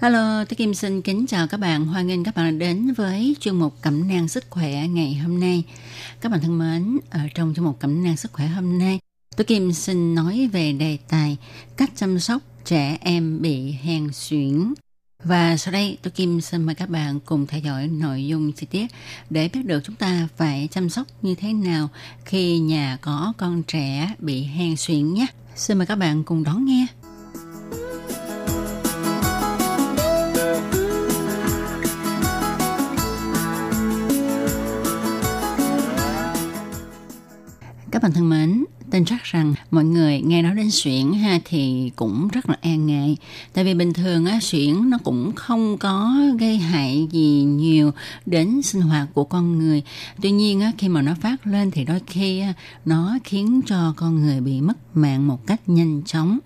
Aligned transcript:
Hello, 0.00 0.44
tôi 0.44 0.56
Kim 0.56 0.74
xin 0.74 1.02
kính 1.02 1.26
chào 1.26 1.46
các 1.46 1.60
bạn. 1.60 1.86
Hoan 1.86 2.06
nghênh 2.06 2.24
các 2.24 2.34
bạn 2.36 2.58
đến 2.58 2.92
với 2.92 3.36
chuyên 3.40 3.56
mục 3.56 3.74
Cẩm 3.82 4.08
nang 4.08 4.28
sức 4.28 4.44
khỏe 4.50 4.88
ngày 4.88 5.14
hôm 5.14 5.40
nay. 5.40 5.62
Các 6.20 6.32
bạn 6.32 6.40
thân 6.40 6.58
mến, 6.58 6.98
ở 7.10 7.20
trong 7.34 7.54
chuyên 7.54 7.64
mục 7.64 7.80
Cẩm 7.80 8.04
nang 8.04 8.16
sức 8.16 8.32
khỏe 8.32 8.46
hôm 8.46 8.78
nay, 8.78 8.98
tôi 9.36 9.44
Kim 9.44 9.72
xin 9.72 10.14
nói 10.14 10.48
về 10.52 10.72
đề 10.72 10.98
tài 11.08 11.36
cách 11.76 11.90
chăm 11.96 12.20
sóc 12.20 12.42
trẻ 12.64 12.98
em 13.00 13.42
bị 13.42 13.72
hen 13.72 14.08
suyễn. 14.12 14.74
Và 15.24 15.56
sau 15.56 15.72
đây, 15.72 15.98
tôi 16.02 16.10
Kim 16.10 16.40
xin 16.40 16.62
mời 16.62 16.74
các 16.74 16.88
bạn 16.88 17.20
cùng 17.20 17.46
theo 17.46 17.60
dõi 17.60 17.88
nội 17.88 18.26
dung 18.26 18.52
chi 18.52 18.66
tiết 18.66 18.86
để 19.30 19.48
biết 19.52 19.66
được 19.66 19.80
chúng 19.84 19.96
ta 19.96 20.28
phải 20.36 20.68
chăm 20.70 20.88
sóc 20.88 21.06
như 21.22 21.34
thế 21.34 21.52
nào 21.52 21.88
khi 22.24 22.58
nhà 22.58 22.98
có 23.00 23.32
con 23.36 23.62
trẻ 23.62 24.14
bị 24.18 24.42
hen 24.42 24.76
suyễn 24.76 25.14
nhé. 25.14 25.26
Xin 25.56 25.78
mời 25.78 25.86
các 25.86 25.96
bạn 25.96 26.24
cùng 26.24 26.44
đón 26.44 26.64
nghe. 26.64 26.86
Bạn 38.06 38.12
thân 38.12 38.28
mến, 38.28 38.64
tin 38.90 39.04
chắc 39.04 39.24
rằng 39.24 39.54
mọi 39.70 39.84
người 39.84 40.20
nghe 40.20 40.42
nói 40.42 40.54
đến 40.54 40.70
xuyển 40.70 41.12
ha 41.12 41.40
thì 41.44 41.90
cũng 41.96 42.28
rất 42.28 42.48
là 42.48 42.56
e 42.60 42.76
ngại. 42.76 43.16
Tại 43.52 43.64
vì 43.64 43.74
bình 43.74 43.92
thường 43.92 44.26
á 44.26 44.38
xuyển 44.42 44.90
nó 44.90 44.98
cũng 45.04 45.32
không 45.34 45.78
có 45.78 46.16
gây 46.38 46.56
hại 46.56 47.08
gì 47.10 47.42
nhiều 47.42 47.90
đến 48.26 48.62
sinh 48.62 48.82
hoạt 48.82 49.08
của 49.14 49.24
con 49.24 49.58
người. 49.58 49.82
Tuy 50.22 50.30
nhiên 50.30 50.60
á 50.60 50.72
khi 50.78 50.88
mà 50.88 51.02
nó 51.02 51.14
phát 51.20 51.46
lên 51.46 51.70
thì 51.70 51.84
đôi 51.84 52.00
khi 52.06 52.40
á, 52.40 52.52
nó 52.84 53.18
khiến 53.24 53.60
cho 53.66 53.94
con 53.96 54.20
người 54.20 54.40
bị 54.40 54.60
mất 54.60 54.96
mạng 54.96 55.26
một 55.26 55.46
cách 55.46 55.60
nhanh 55.68 56.02
chóng. 56.02 56.38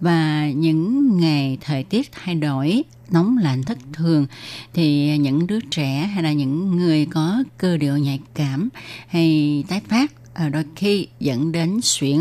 Và 0.00 0.50
những 0.50 1.16
ngày 1.20 1.58
thời 1.60 1.84
tiết 1.84 2.10
thay 2.12 2.34
đổi 2.34 2.84
nóng 3.10 3.38
lạnh 3.38 3.62
thất 3.62 3.78
thường 3.92 4.26
thì 4.74 5.18
những 5.18 5.46
đứa 5.46 5.60
trẻ 5.70 6.10
hay 6.14 6.22
là 6.22 6.32
những 6.32 6.76
người 6.76 7.06
có 7.06 7.42
cơ 7.58 7.76
địa 7.76 7.92
nhạy 7.92 8.20
cảm 8.34 8.68
hay 9.08 9.64
tái 9.68 9.80
phát 9.88 10.12
Ờ, 10.34 10.48
đôi 10.48 10.64
khi 10.76 11.06
dẫn 11.20 11.52
đến 11.52 11.80
suyễn. 11.82 12.20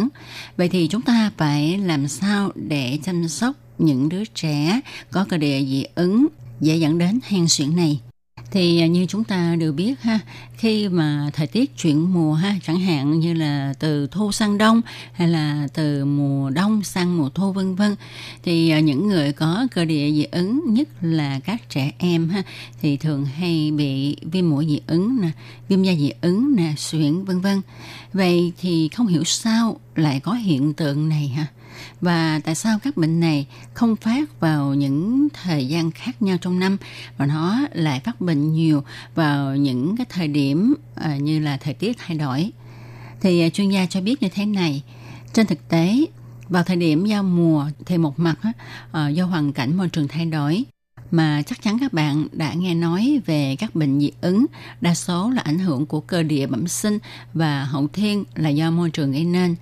Vậy 0.57 0.69
thì 0.69 0.87
chúng 0.87 1.01
ta 1.01 1.31
phải 1.37 1.77
làm 1.77 2.07
sao 2.07 2.51
để 2.55 2.99
chăm 3.03 3.27
sóc 3.27 3.55
những 3.77 4.09
đứa 4.09 4.25
trẻ 4.25 4.81
có 5.11 5.25
cơ 5.29 5.37
địa 5.37 5.65
dị 5.65 5.85
ứng 5.95 6.27
dễ 6.61 6.75
dẫn 6.75 6.97
đến 6.97 7.19
hen 7.23 7.47
suyễn 7.47 7.75
này? 7.75 7.99
Thì 8.51 8.81
à, 8.81 8.87
như 8.87 9.05
chúng 9.05 9.23
ta 9.23 9.55
đều 9.59 9.73
biết 9.73 10.01
ha, 10.01 10.19
khi 10.57 10.89
mà 10.89 11.29
thời 11.33 11.47
tiết 11.47 11.77
chuyển 11.77 12.13
mùa 12.13 12.33
ha, 12.33 12.55
chẳng 12.63 12.79
hạn 12.79 13.19
như 13.19 13.33
là 13.33 13.73
từ 13.79 14.07
thu 14.07 14.31
sang 14.31 14.57
đông 14.57 14.81
hay 15.13 15.27
là 15.27 15.67
từ 15.73 16.05
mùa 16.05 16.49
đông 16.49 16.83
sang 16.83 17.17
mùa 17.17 17.29
thu 17.29 17.51
vân 17.51 17.75
vân 17.75 17.95
thì 18.43 18.69
à, 18.69 18.79
những 18.79 19.07
người 19.07 19.31
có 19.33 19.67
cơ 19.71 19.85
địa 19.85 20.11
dị 20.11 20.23
ứng 20.23 20.73
nhất 20.73 20.87
là 21.01 21.39
các 21.39 21.69
trẻ 21.69 21.91
em 21.97 22.29
ha 22.29 22.43
thì 22.81 22.97
thường 22.97 23.25
hay 23.25 23.71
bị 23.71 24.15
viêm 24.21 24.49
mũi 24.49 24.65
dị 24.69 24.79
ứng 24.87 25.21
nè, 25.21 25.31
viêm 25.69 25.83
da 25.83 25.93
dị 25.95 26.11
ứng 26.21 26.55
nè, 26.55 26.73
suyễn 26.77 27.23
vân 27.23 27.41
vân. 27.41 27.61
Vậy 28.13 28.53
thì 28.61 28.89
không 28.89 29.07
hiểu 29.07 29.23
sao 29.23 29.79
lại 29.95 30.19
có 30.19 30.33
hiện 30.33 30.73
tượng 30.73 31.09
này 31.09 31.27
ha? 31.27 31.45
Và 32.01 32.39
tại 32.43 32.55
sao 32.55 32.79
các 32.83 32.97
bệnh 32.97 33.19
này 33.19 33.47
không 33.73 33.95
phát 33.95 34.39
vào 34.39 34.73
những 34.73 35.27
thời 35.33 35.67
gian 35.67 35.91
khác 35.91 36.21
nhau 36.21 36.37
trong 36.41 36.59
năm 36.59 36.77
và 37.17 37.25
nó 37.25 37.59
lại 37.73 37.99
phát 37.99 38.21
bệnh 38.21 38.53
nhiều 38.53 38.83
vào 39.15 39.55
những 39.55 39.97
cái 39.97 40.05
thời 40.09 40.27
điểm 40.27 40.75
à, 40.95 41.17
như 41.17 41.39
là 41.39 41.57
thời 41.57 41.73
tiết 41.73 41.97
thay 41.97 42.17
đổi? 42.17 42.51
Thì 43.21 43.41
à, 43.41 43.49
chuyên 43.49 43.69
gia 43.69 43.85
cho 43.85 44.01
biết 44.01 44.21
như 44.21 44.29
thế 44.29 44.45
này. 44.45 44.83
Trên 45.33 45.47
thực 45.47 45.69
tế 45.69 46.05
vào 46.49 46.63
thời 46.63 46.75
điểm 46.75 47.05
giao 47.05 47.23
mùa 47.23 47.65
thì 47.85 47.97
một 47.97 48.19
mặt 48.19 48.35
ờ, 48.91 49.09
do 49.09 49.25
hoàn 49.25 49.53
cảnh 49.53 49.77
môi 49.77 49.89
trường 49.89 50.07
thay 50.07 50.25
đổi 50.25 50.65
mà 51.11 51.41
chắc 51.45 51.61
chắn 51.61 51.77
các 51.79 51.93
bạn 51.93 52.27
đã 52.31 52.53
nghe 52.53 52.75
nói 52.75 53.21
về 53.25 53.55
các 53.59 53.75
bệnh 53.75 53.99
dị 53.99 54.11
ứng, 54.21 54.45
đa 54.81 54.95
số 54.95 55.29
là 55.29 55.41
ảnh 55.41 55.59
hưởng 55.59 55.85
của 55.85 56.01
cơ 56.01 56.23
địa 56.23 56.47
bẩm 56.47 56.67
sinh 56.67 56.99
và 57.33 57.63
hậu 57.63 57.87
thiên 57.87 58.23
là 58.35 58.49
do 58.49 58.71
môi 58.71 58.89
trường 58.89 59.11
gây 59.11 59.23
nên 59.23 59.55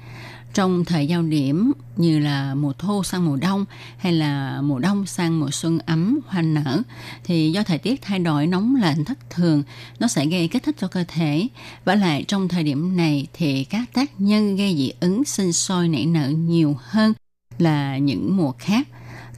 trong 0.54 0.86
thời 0.86 1.08
giao 1.08 1.24
điểm 1.24 1.72
như 1.98 2.20
là 2.20 2.56
mùa 2.56 2.74
thu 2.74 3.04
sang 3.04 3.26
mùa 3.26 3.36
đông 3.36 3.66
hay 3.98 4.14
là 4.14 4.62
mùa 4.62 4.80
đông 4.80 5.06
sang 5.06 5.40
mùa 5.40 5.52
xuân 5.52 5.80
ấm, 5.80 6.20
hoa 6.28 6.42
nở, 6.42 6.82
thì 7.24 7.52
do 7.52 7.64
thời 7.64 7.78
tiết 7.78 8.02
thay 8.02 8.20
đổi, 8.20 8.48
nóng 8.48 8.76
lạnh, 8.76 9.06
thất 9.06 9.30
thường, 9.30 9.64
nó 10.00 10.08
sẽ 10.08 10.26
gây 10.26 10.48
kích 10.48 10.64
thích 10.64 10.76
cho 10.80 10.88
cơ 10.88 11.04
thể. 11.08 11.48
Và 11.86 11.96
lại 11.96 12.24
trong 12.28 12.48
thời 12.48 12.64
điểm 12.64 12.98
này 12.98 13.28
thì 13.34 13.64
các 13.64 13.94
tác 13.94 14.12
nhân 14.22 14.56
gây 14.56 14.76
dị 14.78 14.92
ứng 15.00 15.26
sinh 15.26 15.54
sôi 15.54 15.88
nảy 15.88 16.06
nở 16.06 16.30
nhiều 16.30 16.78
hơn 16.80 17.14
là 17.58 17.98
những 17.98 18.38
mùa 18.38 18.52
khác. 18.52 18.88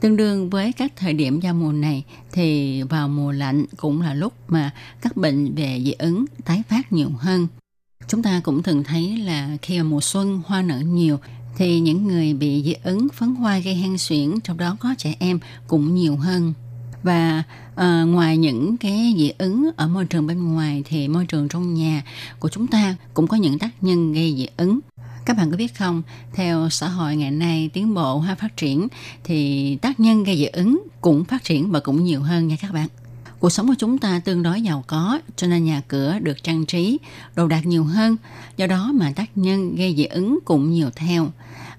Tương 0.00 0.16
đương 0.16 0.50
với 0.50 0.72
các 0.72 0.92
thời 0.96 1.12
điểm 1.12 1.40
giao 1.40 1.54
mùa 1.54 1.72
này 1.72 2.04
thì 2.32 2.82
vào 2.82 3.08
mùa 3.08 3.32
lạnh 3.32 3.64
cũng 3.76 4.02
là 4.02 4.14
lúc 4.14 4.32
mà 4.48 4.70
các 5.02 5.16
bệnh 5.16 5.54
về 5.54 5.80
dị 5.84 5.92
ứng 5.92 6.24
tái 6.44 6.62
phát 6.68 6.92
nhiều 6.92 7.10
hơn. 7.18 7.46
Chúng 8.08 8.22
ta 8.22 8.40
cũng 8.44 8.62
thường 8.62 8.84
thấy 8.84 9.16
là 9.16 9.56
khi 9.62 9.78
mà 9.78 9.84
mùa 9.84 10.00
xuân 10.00 10.42
hoa 10.46 10.62
nở 10.62 10.80
nhiều 10.80 11.18
thì 11.56 11.80
những 11.80 12.06
người 12.06 12.34
bị 12.34 12.62
dị 12.64 12.74
ứng 12.84 13.08
phấn 13.14 13.34
hoa 13.34 13.58
gây 13.58 13.74
hen 13.74 13.98
suyễn 13.98 14.40
trong 14.44 14.56
đó 14.56 14.76
có 14.80 14.94
trẻ 14.98 15.14
em 15.18 15.38
cũng 15.66 15.94
nhiều 15.94 16.16
hơn. 16.16 16.52
Và 17.02 17.42
à, 17.76 18.02
ngoài 18.02 18.36
những 18.36 18.76
cái 18.76 19.14
dị 19.18 19.32
ứng 19.38 19.70
ở 19.76 19.88
môi 19.88 20.04
trường 20.04 20.26
bên 20.26 20.54
ngoài 20.54 20.82
thì 20.86 21.08
môi 21.08 21.26
trường 21.26 21.48
trong 21.48 21.74
nhà 21.74 22.02
của 22.38 22.48
chúng 22.48 22.66
ta 22.66 22.96
cũng 23.14 23.26
có 23.26 23.36
những 23.36 23.58
tác 23.58 23.70
nhân 23.80 24.12
gây 24.12 24.34
dị 24.36 24.46
ứng. 24.56 24.80
Các 25.24 25.36
bạn 25.36 25.50
có 25.50 25.56
biết 25.56 25.74
không? 25.78 26.02
Theo 26.34 26.68
xã 26.70 26.88
hội 26.88 27.16
ngày 27.16 27.30
nay 27.30 27.70
tiến 27.72 27.94
bộ 27.94 28.18
hay 28.18 28.36
phát 28.36 28.56
triển 28.56 28.88
thì 29.24 29.76
tác 29.76 30.00
nhân 30.00 30.24
gây 30.24 30.36
dị 30.36 30.44
ứng 30.44 30.82
cũng 31.00 31.24
phát 31.24 31.44
triển 31.44 31.70
và 31.70 31.80
cũng 31.80 32.04
nhiều 32.04 32.20
hơn 32.22 32.48
nha 32.48 32.56
các 32.60 32.72
bạn. 32.72 32.88
Cuộc 33.42 33.50
sống 33.50 33.68
của 33.68 33.74
chúng 33.78 33.98
ta 33.98 34.20
tương 34.24 34.42
đối 34.42 34.62
giàu 34.62 34.84
có, 34.86 35.20
cho 35.36 35.46
nên 35.46 35.64
nhà 35.64 35.82
cửa 35.88 36.18
được 36.22 36.42
trang 36.42 36.66
trí, 36.66 36.98
đồ 37.34 37.46
đạc 37.46 37.66
nhiều 37.66 37.84
hơn. 37.84 38.16
Do 38.56 38.66
đó 38.66 38.92
mà 38.94 39.12
tác 39.16 39.30
nhân 39.34 39.76
gây 39.76 39.94
dị 39.96 40.04
ứng 40.04 40.38
cũng 40.44 40.70
nhiều 40.70 40.90
theo. 40.96 41.28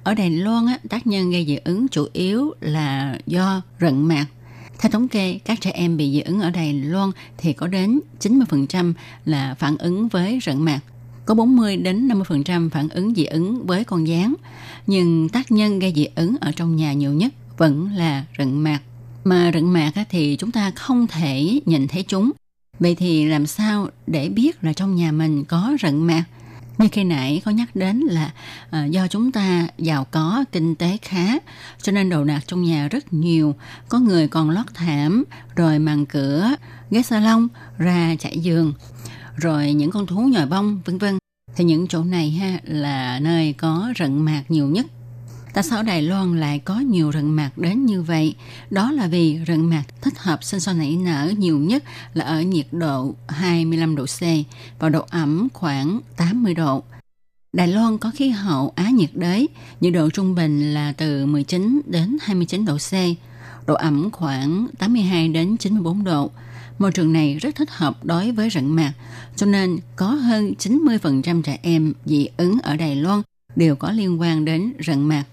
Ở 0.03 0.13
Đài 0.13 0.29
Loan, 0.29 0.65
tác 0.89 1.07
nhân 1.07 1.31
gây 1.31 1.45
dị 1.45 1.55
ứng 1.55 1.87
chủ 1.87 2.07
yếu 2.13 2.53
là 2.61 3.17
do 3.25 3.61
rận 3.81 4.07
mạc. 4.07 4.25
Theo 4.79 4.91
thống 4.91 5.07
kê, 5.07 5.39
các 5.45 5.61
trẻ 5.61 5.71
em 5.71 5.97
bị 5.97 6.11
dị 6.11 6.21
ứng 6.21 6.41
ở 6.41 6.49
Đài 6.49 6.73
Loan 6.73 7.11
thì 7.37 7.53
có 7.53 7.67
đến 7.67 7.99
90% 8.19 8.93
là 9.25 9.55
phản 9.59 9.77
ứng 9.77 10.07
với 10.07 10.39
rận 10.45 10.61
mạc 10.61 10.79
có 11.25 11.35
40 11.35 11.77
đến 11.77 12.07
50% 12.07 12.69
phản 12.69 12.89
ứng 12.89 13.15
dị 13.15 13.25
ứng 13.25 13.65
với 13.65 13.83
con 13.83 14.07
gián. 14.07 14.33
Nhưng 14.87 15.29
tác 15.29 15.51
nhân 15.51 15.79
gây 15.79 15.93
dị 15.95 16.07
ứng 16.15 16.35
ở 16.41 16.51
trong 16.55 16.75
nhà 16.75 16.93
nhiều 16.93 17.13
nhất 17.13 17.33
vẫn 17.57 17.89
là 17.95 18.25
rận 18.37 18.61
mạc 18.61 18.79
mà 19.23 19.51
rận 19.53 19.73
mạc 19.73 19.91
thì 20.09 20.35
chúng 20.39 20.51
ta 20.51 20.71
không 20.71 21.07
thể 21.07 21.59
nhìn 21.65 21.87
thấy 21.87 22.03
chúng. 22.03 22.31
Vậy 22.79 22.95
thì 22.95 23.25
làm 23.25 23.47
sao 23.47 23.87
để 24.07 24.29
biết 24.29 24.63
là 24.63 24.73
trong 24.73 24.95
nhà 24.95 25.11
mình 25.11 25.45
có 25.45 25.73
rận 25.81 26.07
mạc? 26.07 26.23
Như 26.77 26.87
khi 26.91 27.03
nãy 27.03 27.41
có 27.45 27.51
nhắc 27.51 27.75
đến 27.75 27.99
là 27.99 28.31
à, 28.69 28.85
do 28.85 29.07
chúng 29.07 29.31
ta 29.31 29.67
giàu 29.77 30.07
có, 30.11 30.43
kinh 30.51 30.75
tế 30.75 30.97
khá, 31.01 31.37
cho 31.81 31.91
nên 31.91 32.09
đồ 32.09 32.23
đạc 32.23 32.41
trong 32.47 32.63
nhà 32.63 32.87
rất 32.87 33.13
nhiều. 33.13 33.55
Có 33.89 33.99
người 33.99 34.27
còn 34.27 34.49
lót 34.49 34.65
thảm, 34.73 35.23
rồi 35.55 35.79
màn 35.79 36.05
cửa, 36.05 36.55
ghế 36.91 37.01
salon, 37.01 37.47
ra 37.77 38.15
trải 38.19 38.39
giường, 38.39 38.73
rồi 39.35 39.73
những 39.73 39.91
con 39.91 40.07
thú 40.07 40.19
nhồi 40.19 40.45
bông, 40.45 40.81
vân 40.85 40.97
vân. 40.97 41.17
Thì 41.55 41.63
những 41.63 41.87
chỗ 41.87 42.03
này 42.03 42.31
ha 42.31 42.59
là 42.63 43.19
nơi 43.19 43.53
có 43.53 43.93
rận 43.99 44.17
mạc 44.25 44.43
nhiều 44.49 44.67
nhất 44.67 44.85
Tại 45.53 45.63
sao 45.63 45.83
Đài 45.83 46.01
Loan 46.01 46.39
lại 46.39 46.59
có 46.59 46.79
nhiều 46.79 47.11
rận 47.11 47.31
mạc 47.31 47.57
đến 47.57 47.85
như 47.85 48.01
vậy? 48.01 48.35
Đó 48.69 48.91
là 48.91 49.07
vì 49.07 49.39
rận 49.47 49.69
mạc 49.69 49.83
thích 50.01 50.13
hợp 50.17 50.43
sinh 50.43 50.59
sôi 50.59 50.75
nảy 50.75 50.95
nở 50.95 51.33
nhiều 51.37 51.59
nhất 51.59 51.83
là 52.13 52.25
ở 52.25 52.41
nhiệt 52.41 52.67
độ 52.71 53.15
25 53.27 53.95
độ 53.95 54.05
C 54.05 54.21
và 54.79 54.89
độ 54.89 55.05
ẩm 55.09 55.47
khoảng 55.53 55.99
80 56.17 56.53
độ. 56.53 56.83
Đài 57.53 57.67
Loan 57.67 57.97
có 57.97 58.11
khí 58.15 58.29
hậu 58.29 58.71
Á 58.75 58.89
nhiệt 58.89 59.09
đới, 59.13 59.49
nhiệt 59.81 59.93
độ 59.93 60.09
trung 60.09 60.35
bình 60.35 60.73
là 60.73 60.93
từ 60.97 61.25
19 61.25 61.81
đến 61.85 62.17
29 62.21 62.65
độ 62.65 62.77
C. 62.77 62.93
độ 63.67 63.73
ẩm 63.73 64.09
khoảng 64.11 64.67
82 64.79 65.27
đến 65.27 65.57
94 65.57 66.03
độ. 66.03 66.31
Môi 66.79 66.91
trường 66.91 67.13
này 67.13 67.37
rất 67.41 67.55
thích 67.55 67.69
hợp 67.71 68.05
đối 68.05 68.31
với 68.31 68.49
rận 68.49 68.75
mạc, 68.75 68.93
cho 69.35 69.45
nên 69.45 69.77
có 69.95 70.07
hơn 70.07 70.53
90% 70.59 71.41
trẻ 71.41 71.57
em 71.61 71.93
dị 72.05 72.27
ứng 72.37 72.59
ở 72.63 72.75
Đài 72.75 72.95
Loan 72.95 73.21
đều 73.55 73.75
có 73.75 73.91
liên 73.91 74.21
quan 74.21 74.45
đến 74.45 74.73
rận 74.85 75.01
mạc. 75.01 75.23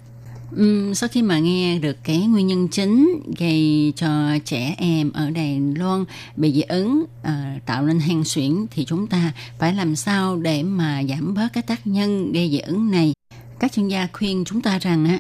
Uhm, 0.56 0.94
sau 0.94 1.08
khi 1.08 1.22
mà 1.22 1.38
nghe 1.38 1.78
được 1.78 1.96
cái 2.04 2.18
nguyên 2.18 2.46
nhân 2.46 2.68
chính 2.68 3.22
gây 3.38 3.92
cho 3.96 4.38
trẻ 4.44 4.74
em 4.78 5.12
ở 5.12 5.30
Đài 5.30 5.60
Loan 5.60 6.04
bị 6.36 6.52
dị 6.52 6.60
ứng 6.60 7.04
uh, 7.20 7.66
tạo 7.66 7.86
nên 7.86 8.00
hen 8.00 8.24
suyễn 8.24 8.66
thì 8.70 8.84
chúng 8.84 9.06
ta 9.06 9.32
phải 9.58 9.74
làm 9.74 9.96
sao 9.96 10.36
để 10.36 10.62
mà 10.62 11.02
giảm 11.08 11.34
bớt 11.34 11.48
cái 11.52 11.62
tác 11.62 11.86
nhân 11.86 12.32
gây 12.32 12.50
dị 12.50 12.58
ứng 12.58 12.90
này? 12.90 13.12
Các 13.58 13.72
chuyên 13.72 13.88
gia 13.88 14.08
khuyên 14.12 14.44
chúng 14.46 14.62
ta 14.62 14.78
rằng 14.78 15.04
á 15.04 15.18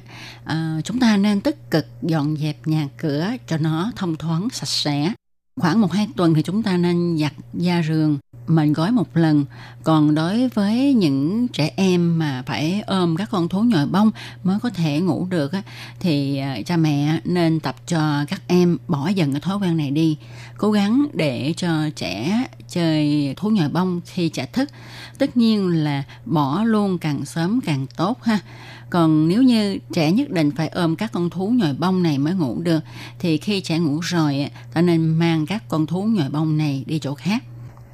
uh, 0.78 0.84
chúng 0.84 1.00
ta 1.00 1.16
nên 1.16 1.40
tích 1.40 1.70
cực 1.70 1.86
dọn 2.02 2.36
dẹp 2.36 2.66
nhà 2.66 2.88
cửa 2.96 3.30
cho 3.46 3.56
nó 3.56 3.92
thông 3.96 4.16
thoáng 4.16 4.48
sạch 4.52 4.68
sẽ. 4.68 5.12
Khoảng 5.56 5.80
một 5.80 5.92
hai 5.92 6.08
tuần 6.16 6.34
thì 6.34 6.42
chúng 6.42 6.62
ta 6.62 6.76
nên 6.76 7.18
giặt 7.18 7.32
da 7.54 7.82
giường 7.88 8.18
mình 8.50 8.72
gói 8.72 8.92
một 8.92 9.16
lần. 9.16 9.44
Còn 9.84 10.14
đối 10.14 10.48
với 10.48 10.94
những 10.94 11.48
trẻ 11.48 11.70
em 11.76 12.18
mà 12.18 12.42
phải 12.46 12.82
ôm 12.86 13.16
các 13.16 13.28
con 13.30 13.48
thú 13.48 13.62
nhồi 13.62 13.86
bông 13.86 14.10
mới 14.44 14.58
có 14.60 14.70
thể 14.70 15.00
ngủ 15.00 15.26
được 15.30 15.52
thì 16.00 16.36
à, 16.36 16.56
cha 16.66 16.76
mẹ 16.76 17.20
nên 17.24 17.60
tập 17.60 17.76
cho 17.86 18.24
các 18.28 18.42
em 18.46 18.78
bỏ 18.88 19.08
dần 19.08 19.32
cái 19.32 19.40
thói 19.40 19.58
quen 19.58 19.76
này 19.76 19.90
đi. 19.90 20.16
Cố 20.58 20.70
gắng 20.70 21.06
để 21.12 21.54
cho 21.56 21.90
trẻ 21.96 22.46
chơi 22.68 23.34
thú 23.36 23.50
nhồi 23.50 23.68
bông 23.68 24.00
khi 24.06 24.28
trẻ 24.28 24.46
thức. 24.52 24.70
Tất 25.18 25.36
nhiên 25.36 25.84
là 25.84 26.04
bỏ 26.24 26.62
luôn 26.64 26.98
càng 26.98 27.24
sớm 27.24 27.60
càng 27.60 27.86
tốt 27.96 28.22
ha. 28.22 28.38
Còn 28.90 29.28
nếu 29.28 29.42
như 29.42 29.78
trẻ 29.92 30.12
nhất 30.12 30.30
định 30.30 30.50
phải 30.50 30.68
ôm 30.68 30.96
các 30.96 31.12
con 31.12 31.30
thú 31.30 31.48
nhồi 31.48 31.74
bông 31.78 32.02
này 32.02 32.18
mới 32.18 32.34
ngủ 32.34 32.60
được, 32.62 32.80
thì 33.18 33.36
khi 33.36 33.60
trẻ 33.60 33.78
ngủ 33.78 34.00
rồi 34.00 34.50
ta 34.72 34.82
nên 34.82 35.18
mang 35.18 35.46
các 35.46 35.68
con 35.68 35.86
thú 35.86 36.02
nhồi 36.02 36.28
bông 36.30 36.56
này 36.56 36.84
đi 36.86 36.98
chỗ 36.98 37.14
khác 37.14 37.44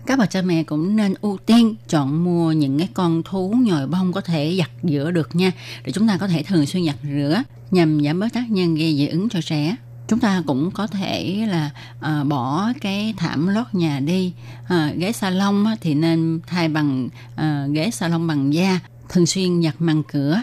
các 0.06 0.18
bậc 0.18 0.30
cha 0.30 0.42
mẹ 0.42 0.62
cũng 0.62 0.96
nên 0.96 1.14
ưu 1.20 1.38
tiên 1.46 1.74
chọn 1.88 2.24
mua 2.24 2.52
những 2.52 2.78
cái 2.78 2.88
con 2.94 3.22
thú 3.22 3.54
nhồi 3.60 3.86
bông 3.86 4.12
có 4.12 4.20
thể 4.20 4.56
giặt 4.58 4.70
rửa 4.82 5.10
được 5.10 5.36
nha 5.36 5.52
để 5.84 5.92
chúng 5.92 6.08
ta 6.08 6.16
có 6.16 6.28
thể 6.28 6.42
thường 6.42 6.66
xuyên 6.66 6.86
giặt 6.86 6.96
rửa 7.02 7.42
nhằm 7.70 8.04
giảm 8.04 8.20
bớt 8.20 8.32
tác 8.32 8.50
nhân 8.50 8.74
gây 8.74 8.96
dị 8.96 9.06
ứng 9.06 9.28
cho 9.28 9.40
trẻ. 9.42 9.76
Chúng 10.08 10.18
ta 10.18 10.42
cũng 10.46 10.70
có 10.70 10.86
thể 10.86 11.46
là 11.48 11.70
à, 12.00 12.24
bỏ 12.24 12.72
cái 12.80 13.14
thảm 13.16 13.46
lót 13.46 13.66
nhà 13.72 14.00
đi. 14.00 14.32
À, 14.68 14.92
ghế 14.96 15.12
salon 15.12 15.64
á, 15.64 15.76
thì 15.80 15.94
nên 15.94 16.40
thay 16.46 16.68
bằng 16.68 17.08
à, 17.36 17.66
ghế 17.72 17.90
salon 17.90 18.26
bằng 18.26 18.54
da 18.54 18.80
thường 19.08 19.26
xuyên 19.26 19.62
giặt 19.62 19.74
màn 19.78 20.02
cửa. 20.12 20.42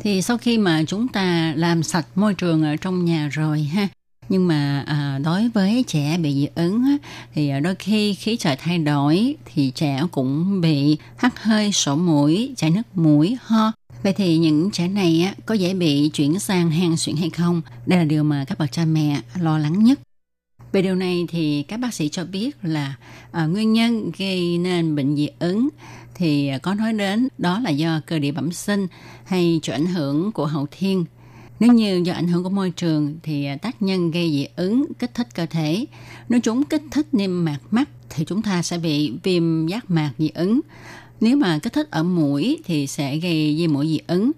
Thì 0.00 0.22
sau 0.22 0.38
khi 0.38 0.58
mà 0.58 0.82
chúng 0.86 1.08
ta 1.08 1.52
làm 1.56 1.82
sạch 1.82 2.06
môi 2.14 2.34
trường 2.34 2.62
ở 2.62 2.76
trong 2.76 3.04
nhà 3.04 3.28
rồi 3.32 3.62
ha 3.62 3.88
nhưng 4.30 4.48
mà 4.48 4.84
à, 4.86 5.18
đối 5.24 5.48
với 5.48 5.84
trẻ 5.86 6.18
bị 6.18 6.34
dị 6.34 6.48
ứng 6.54 6.84
á, 6.84 6.96
thì 7.34 7.48
à, 7.48 7.60
đôi 7.60 7.74
khi 7.74 8.14
khí 8.14 8.36
trời 8.36 8.56
thay 8.56 8.78
đổi 8.78 9.36
thì 9.44 9.72
trẻ 9.74 10.02
cũng 10.10 10.60
bị 10.60 10.96
hắt 11.16 11.42
hơi 11.42 11.72
sổ 11.72 11.96
mũi 11.96 12.52
chảy 12.56 12.70
nước 12.70 12.82
mũi 12.94 13.36
ho 13.42 13.72
Vậy 14.02 14.12
thì 14.12 14.38
những 14.38 14.70
trẻ 14.70 14.88
này 14.88 15.22
á, 15.22 15.34
có 15.46 15.54
dễ 15.54 15.74
bị 15.74 16.08
chuyển 16.08 16.38
sang 16.38 16.70
hen 16.70 16.96
suyễn 16.96 17.16
hay 17.16 17.30
không? 17.30 17.62
Đây 17.86 17.98
là 17.98 18.04
điều 18.04 18.24
mà 18.24 18.44
các 18.48 18.58
bậc 18.58 18.72
cha 18.72 18.84
mẹ 18.84 19.20
lo 19.40 19.58
lắng 19.58 19.84
nhất. 19.84 20.00
Về 20.72 20.82
điều 20.82 20.94
này 20.94 21.24
thì 21.28 21.62
các 21.62 21.76
bác 21.76 21.94
sĩ 21.94 22.08
cho 22.08 22.24
biết 22.24 22.56
là 22.62 22.94
à, 23.32 23.46
nguyên 23.46 23.72
nhân 23.72 24.10
gây 24.18 24.58
nên 24.58 24.96
bệnh 24.96 25.16
dị 25.16 25.28
ứng 25.38 25.68
thì 26.14 26.48
à, 26.48 26.58
có 26.58 26.74
nói 26.74 26.92
đến 26.92 27.28
đó 27.38 27.60
là 27.60 27.70
do 27.70 28.00
cơ 28.06 28.18
địa 28.18 28.32
bẩm 28.32 28.52
sinh 28.52 28.86
hay 29.24 29.60
chịu 29.62 29.74
ảnh 29.74 29.86
hưởng 29.86 30.32
của 30.32 30.46
hậu 30.46 30.66
thiên. 30.70 31.04
Nếu 31.60 31.72
như 31.72 32.02
do 32.04 32.12
ảnh 32.12 32.28
hưởng 32.28 32.42
của 32.42 32.50
môi 32.50 32.70
trường 32.70 33.18
thì 33.22 33.44
à, 33.44 33.56
tác 33.56 33.82
nhân 33.82 34.10
gây 34.10 34.30
dị 34.30 34.46
ứng 34.56 34.84
kích 34.98 35.14
thích 35.14 35.28
cơ 35.34 35.46
thể. 35.46 35.84
Nếu 36.28 36.40
chúng 36.40 36.64
kích 36.64 36.82
thích 36.90 37.06
niêm 37.12 37.44
mạc 37.44 37.58
mắt 37.70 37.88
thì 38.10 38.24
chúng 38.24 38.42
ta 38.42 38.62
sẽ 38.62 38.78
bị 38.78 39.12
viêm 39.22 39.66
giác 39.66 39.90
mạc 39.90 40.12
dị 40.18 40.30
ứng. 40.34 40.60
Nếu 41.20 41.36
mà 41.36 41.58
kích 41.58 41.72
thích 41.72 41.90
ở 41.90 42.02
mũi 42.02 42.58
thì 42.64 42.86
sẽ 42.86 43.16
gây 43.16 43.56
viêm 43.58 43.72
mũi 43.72 43.86
dị 43.88 43.98
ứng. 44.06 44.30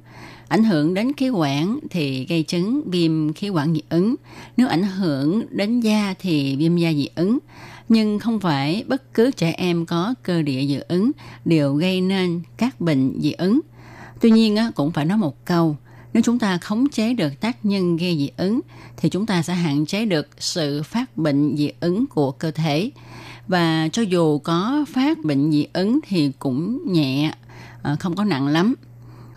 Ảnh 0.49 0.65
hưởng 0.65 0.95
đến 0.95 1.13
khí 1.13 1.29
quản 1.29 1.79
thì 1.91 2.27
gây 2.27 2.43
chứng 2.43 2.83
viêm 2.91 3.33
khí 3.33 3.49
quản 3.49 3.75
dị 3.75 3.83
ứng. 3.89 4.15
Nếu 4.57 4.69
ảnh 4.69 4.83
hưởng 4.83 5.43
đến 5.51 5.81
da 5.81 6.15
thì 6.21 6.57
viêm 6.57 6.77
da 6.77 6.93
dị 6.93 7.09
ứng. 7.15 7.39
Nhưng 7.89 8.19
không 8.19 8.41
phải 8.41 8.85
bất 8.89 9.15
cứ 9.15 9.31
trẻ 9.31 9.55
em 9.57 9.87
có 9.87 10.15
cơ 10.23 10.43
địa 10.43 10.67
dị 10.67 10.79
ứng 10.89 11.11
đều 11.45 11.75
gây 11.75 12.01
nên 12.01 12.41
các 12.57 12.81
bệnh 12.81 13.21
dị 13.21 13.33
ứng. 13.33 13.61
Tuy 14.21 14.31
nhiên 14.31 14.57
cũng 14.75 14.93
phải 14.93 15.05
nói 15.05 15.19
một 15.19 15.45
câu, 15.45 15.77
nếu 16.15 16.23
chúng 16.23 16.39
ta 16.39 16.59
khống 16.59 16.89
chế 16.89 17.15
được 17.15 17.41
tác 17.41 17.65
nhân 17.65 17.97
gây 17.97 18.17
dị 18.19 18.31
ứng, 18.37 18.61
thì 18.97 19.09
chúng 19.09 19.27
ta 19.27 19.43
sẽ 19.43 19.55
hạn 19.55 19.87
chế 19.87 20.05
được 20.05 20.29
sự 20.39 20.83
phát 20.83 21.17
bệnh 21.17 21.57
dị 21.57 21.71
ứng 21.81 22.07
của 22.07 22.31
cơ 22.31 22.51
thể. 22.51 22.91
Và 23.49 23.89
cho 23.93 24.03
dù 24.03 24.39
có 24.39 24.85
phát 24.89 25.19
bệnh 25.25 25.53
dị 25.53 25.67
ứng 25.73 26.01
thì 26.09 26.33
cũng 26.39 26.93
nhẹ 26.93 27.33
ờ, 27.83 27.97
không 28.01 28.17
có 28.17 28.25
nặng 28.25 28.49
lắm. 28.49 28.75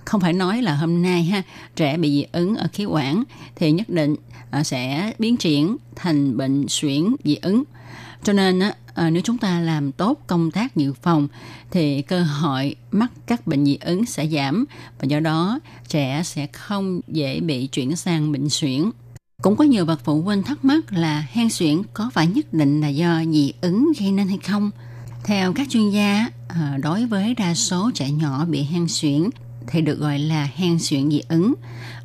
Không 0.06 0.22
phải 0.22 0.34
nói 0.34 0.62
là 0.62 0.76
hôm 0.76 1.02
nay 1.02 1.24
ha, 1.24 1.44
trẻ 1.76 1.98
bị 1.98 2.10
dị 2.10 2.26
ứng 2.32 2.56
ở 2.56 2.68
khí 2.74 2.86
quản 2.86 3.24
thì 3.56 3.72
nhất 3.72 3.90
định 3.90 4.16
ờ, 4.52 4.64
sẽ 4.64 5.14
biến 5.20 5.38
triển 5.38 5.78
thành 5.96 6.38
bệnh 6.38 6.66
suyễn 6.68 7.16
dị 7.24 7.36
ứng 7.36 7.64
cho 8.26 8.34
nên 8.34 8.60
á, 8.60 8.74
ờ, 8.94 9.10
nếu 9.10 9.22
chúng 9.22 9.38
ta 9.38 9.60
làm 9.60 9.92
tốt 9.92 10.22
công 10.28 10.52
tác 10.52 10.76
dự 10.76 10.94
phòng 10.94 11.28
thì 11.72 12.02
cơ 12.02 12.24
hội 12.24 12.76
mắc 12.92 13.12
các 13.26 13.48
bệnh 13.48 13.66
dị 13.66 13.78
ứng 13.82 14.06
sẽ 14.06 14.28
giảm 14.28 14.66
và 15.00 15.06
do 15.08 15.20
đó 15.20 15.60
trẻ 15.88 16.22
sẽ 16.24 16.48
không 16.48 17.02
dễ 17.08 17.40
bị 17.40 17.68
chuyển 17.68 17.96
sang 17.96 18.32
bệnh 18.32 18.50
suyễn 18.50 18.92
cũng 19.42 19.56
có 19.56 19.64
nhiều 19.64 19.86
bậc 19.86 20.04
phụ 20.04 20.22
huynh 20.22 20.44
thắc 20.44 20.66
mắc 20.66 20.94
là 20.94 21.28
hen 21.32 21.50
suyễn 21.50 21.82
có 21.94 22.10
phải 22.14 22.28
nhất 22.28 22.54
định 22.54 22.82
là 22.82 22.88
do 22.88 23.24
dị 23.32 23.54
ứng 23.62 23.92
gây 24.00 24.12
nên 24.12 24.28
hay 24.28 24.38
không? 24.38 24.72
Theo 25.24 25.54
các 25.54 25.68
chuyên 25.70 25.90
gia, 25.90 26.30
ờ, 26.48 26.78
đối 26.78 27.06
với 27.06 27.36
đa 27.36 27.54
số 27.54 27.92
trẻ 27.94 28.12
nhỏ 28.12 28.46
bị 28.46 28.64
hen 28.64 28.88
suyễn 28.88 29.30
thì 29.68 29.82
được 29.82 30.00
gọi 30.00 30.20
là 30.20 30.50
hen 30.56 30.80
suyễn 30.80 31.10
dị 31.10 31.22
ứng. 31.28 31.54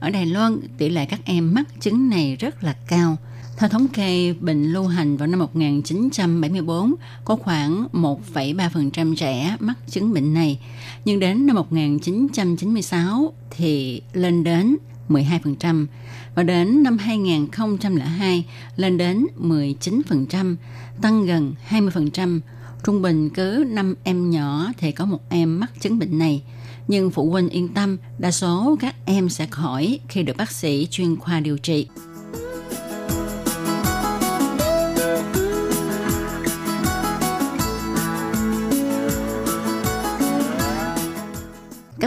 Ở 0.01 0.11
Đài 0.11 0.27
Loan, 0.27 0.61
tỷ 0.79 0.89
lệ 0.89 1.07
các 1.07 1.21
em 1.25 1.55
mắc 1.55 1.81
chứng 1.81 2.11
này 2.11 2.37
rất 2.37 2.65
là 2.65 2.77
cao. 2.89 3.17
Theo 3.61 3.69
thống 3.69 3.89
kê 3.89 4.33
bệnh 4.33 4.73
lưu 4.73 4.87
hành 4.87 5.17
vào 5.17 5.27
năm 5.27 5.39
1974, 5.39 6.95
có 7.25 7.37
khoảng 7.37 7.87
1,3% 7.93 9.15
trẻ 9.15 9.57
mắc 9.61 9.75
chứng 9.91 10.13
bệnh 10.13 10.35
này. 10.35 10.61
Nhưng 11.05 11.21
đến 11.21 11.47
năm 11.47 11.57
1996 11.57 13.33
thì 13.51 14.03
lên 14.13 14.45
đến 14.45 14.77
12% 15.09 15.87
và 16.35 16.43
đến 16.43 16.83
năm 16.83 16.99
2002 16.99 18.45
lên 18.77 18.99
đến 18.99 19.27
19%, 19.41 20.57
tăng 21.03 21.27
gần 21.27 21.55
20%. 21.69 22.41
Trung 22.85 23.03
bình 23.03 23.31
cứ 23.31 23.65
5 23.69 23.95
em 24.05 24.31
nhỏ 24.31 24.73
thì 24.79 24.93
có 24.93 25.05
một 25.05 25.21
em 25.29 25.61
mắc 25.61 25.71
chứng 25.81 25.99
bệnh 25.99 26.19
này. 26.19 26.43
Nhưng 26.89 27.11
phụ 27.11 27.31
huynh 27.31 27.49
yên 27.49 27.69
tâm, 27.69 27.97
đa 28.19 28.31
số 28.31 28.77
các 28.81 28.95
em 29.05 29.29
sẽ 29.29 29.47
khỏi 29.47 29.99
khi 30.09 30.23
được 30.23 30.37
bác 30.37 30.51
sĩ 30.51 30.89
chuyên 30.91 31.17
khoa 31.17 31.41
điều 31.41 31.59
trị. 31.59 31.87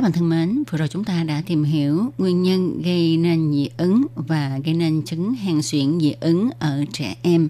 Các 0.04 0.06
bạn 0.06 0.14
thân 0.14 0.30
mến, 0.30 0.64
vừa 0.72 0.78
rồi 0.78 0.88
chúng 0.88 1.04
ta 1.04 1.24
đã 1.24 1.42
tìm 1.46 1.64
hiểu 1.64 2.12
nguyên 2.18 2.44
nhân 2.44 2.82
gây 2.82 3.18
nên 3.18 3.54
dị 3.54 3.70
ứng 3.78 4.06
và 4.16 4.60
gây 4.66 4.74
nên 4.74 5.02
chứng 5.06 5.34
hen 5.34 5.62
suyễn 5.62 6.00
dị 6.00 6.14
ứng 6.20 6.50
ở 6.60 6.86
trẻ 6.94 7.16
em. 7.22 7.50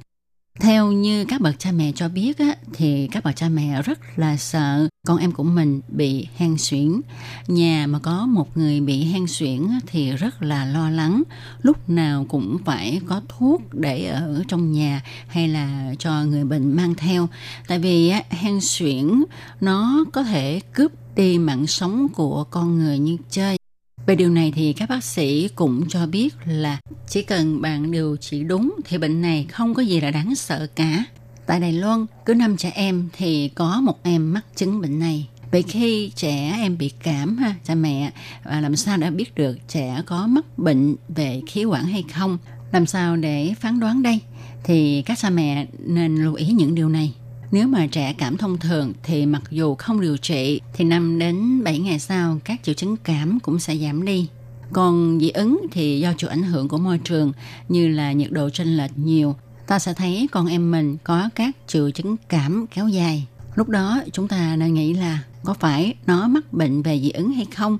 Theo 0.60 0.92
như 0.92 1.26
các 1.26 1.42
bậc 1.42 1.60
cha 1.60 1.72
mẹ 1.72 1.92
cho 1.96 2.10
biết 2.10 2.38
á, 2.38 2.56
thì 2.74 3.08
các 3.12 3.24
bậc 3.24 3.36
cha 3.36 3.50
mẹ 3.50 3.82
rất 3.82 4.00
là 4.16 4.38
sợ 4.38 4.88
con 5.08 5.18
em 5.18 5.32
của 5.32 5.44
mình 5.44 5.82
bị 5.88 6.28
hen 6.38 6.58
suyễn. 6.58 7.02
Nhà 7.48 7.88
mà 7.88 8.00
có 8.00 8.26
một 8.26 8.58
người 8.58 8.82
bị 8.82 9.04
hen 9.04 9.28
suyễn 9.28 9.68
thì 9.88 10.12
rất 10.12 10.42
là 10.42 10.66
lo 10.66 10.90
lắng. 10.90 11.24
Lúc 11.62 11.90
nào 11.90 12.26
cũng 12.30 12.58
phải 12.66 13.02
có 13.08 13.22
thuốc 13.28 13.62
để 13.74 14.06
ở 14.06 14.44
trong 14.48 14.72
nhà 14.72 15.02
hay 15.28 15.48
là 15.48 15.94
cho 16.00 16.24
người 16.24 16.44
bệnh 16.44 16.76
mang 16.76 16.96
theo. 16.96 17.28
Tại 17.68 17.80
vì 17.80 18.12
hen 18.30 18.62
suyễn 18.62 19.24
nó 19.62 20.06
có 20.12 20.24
thể 20.24 20.62
cướp 20.74 20.92
đi 21.15 21.38
mạng 21.38 21.67
sống 21.67 22.08
của 22.13 22.43
con 22.43 22.77
người 22.77 23.00
như 23.00 23.17
chơi. 23.29 23.58
Về 24.05 24.15
điều 24.15 24.29
này 24.29 24.53
thì 24.55 24.74
các 24.74 24.89
bác 24.89 25.03
sĩ 25.03 25.48
cũng 25.55 25.89
cho 25.89 26.05
biết 26.05 26.36
là 26.46 26.79
chỉ 27.08 27.22
cần 27.22 27.62
bạn 27.62 27.91
điều 27.91 28.17
trị 28.17 28.43
đúng 28.43 28.75
thì 28.86 28.98
bệnh 28.98 29.22
này 29.22 29.46
không 29.51 29.74
có 29.74 29.82
gì 29.82 30.01
là 30.01 30.12
đáng 30.12 30.36
sợ 30.36 30.67
cả. 30.75 31.05
Tại 31.46 31.60
Đài 31.60 31.74
Loan, 31.74 32.05
cứ 32.25 32.34
năm 32.34 32.58
trẻ 32.58 32.72
em 32.75 33.10
thì 33.17 33.50
có 33.50 33.82
một 33.82 34.03
em 34.03 34.34
mắc 34.34 34.46
chứng 34.55 34.82
bệnh 34.82 35.00
này. 35.00 35.27
Vậy 35.51 35.63
khi 35.63 36.12
trẻ 36.15 36.55
em 36.58 36.77
bị 36.77 36.91
cảm 37.03 37.38
ha, 37.38 37.55
cha 37.63 37.75
mẹ 37.75 38.12
và 38.43 38.62
làm 38.62 38.75
sao 38.75 38.98
để 38.98 39.10
biết 39.12 39.36
được 39.36 39.58
trẻ 39.67 40.01
có 40.05 40.27
mắc 40.27 40.60
bệnh 40.60 40.96
về 41.15 41.41
khí 41.48 41.63
quản 41.63 41.86
hay 41.86 42.03
không? 42.13 42.38
Làm 42.72 42.86
sao 42.86 43.15
để 43.15 43.53
phán 43.60 43.79
đoán 43.79 44.03
đây? 44.03 44.20
Thì 44.63 45.01
các 45.01 45.17
cha 45.17 45.29
mẹ 45.29 45.67
nên 45.86 46.15
lưu 46.15 46.34
ý 46.34 46.46
những 46.46 46.75
điều 46.75 46.89
này. 46.89 47.13
Nếu 47.54 47.68
mà 47.68 47.88
trẻ 47.88 48.14
cảm 48.14 48.38
thông 48.38 48.58
thường 48.58 48.94
thì 49.04 49.26
mặc 49.26 49.42
dù 49.50 49.76
không 49.76 50.02
điều 50.02 50.18
trị 50.18 50.62
thì 50.74 50.86
5 50.86 51.20
đến 51.20 51.64
7 51.64 51.80
ngày 51.80 52.00
sau 52.00 52.38
các 52.44 52.60
triệu 52.64 52.76
chứng 52.76 52.98
cảm 52.98 53.40
cũng 53.40 53.60
sẽ 53.60 53.78
giảm 53.78 54.06
đi. 54.06 54.28
Còn 54.72 55.20
dị 55.22 55.30
ứng 55.30 55.62
thì 55.72 56.00
do 56.00 56.14
chịu 56.18 56.30
ảnh 56.30 56.44
hưởng 56.44 56.68
của 56.68 56.78
môi 56.78 56.98
trường 56.98 57.32
như 57.70 57.88
là 57.88 58.12
nhiệt 58.12 58.32
độ 58.32 58.50
chênh 58.50 58.78
lệch 58.78 58.92
nhiều, 58.98 59.36
ta 59.68 59.80
sẽ 59.80 59.94
thấy 59.94 60.28
con 60.32 60.48
em 60.48 60.72
mình 60.72 60.98
có 61.04 61.30
các 61.36 61.56
triệu 61.68 61.92
chứng 61.92 62.16
cảm 62.30 62.66
kéo 62.76 62.88
dài. 62.88 63.28
Lúc 63.56 63.70
đó 63.70 64.02
chúng 64.12 64.28
ta 64.28 64.56
nên 64.56 64.74
nghĩ 64.74 64.94
là 64.94 65.20
có 65.44 65.54
phải 65.54 65.96
nó 66.08 66.28
mắc 66.28 66.54
bệnh 66.54 66.82
về 66.82 67.00
dị 67.00 67.10
ứng 67.10 67.34
hay 67.34 67.46
không? 67.56 67.78